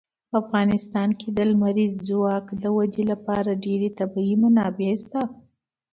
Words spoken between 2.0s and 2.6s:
ځواک